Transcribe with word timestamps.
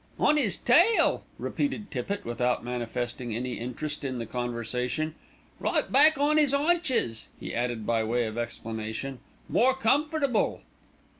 "On 0.19 0.35
'is 0.35 0.57
tail," 0.57 1.25
repeated 1.37 1.91
Tippitt 1.91 2.25
without 2.25 2.63
manifesting 2.65 3.35
any 3.35 3.59
interest 3.59 4.03
in 4.03 4.17
the 4.17 4.25
conversation. 4.25 5.13
"Right 5.59 5.91
back 5.91 6.17
on 6.17 6.39
'is 6.39 6.55
'aunches," 6.55 7.27
he 7.39 7.53
added 7.53 7.85
by 7.85 8.03
way 8.03 8.25
of 8.25 8.35
explanation; 8.35 9.19
"more 9.47 9.75
comfortable." 9.75 10.61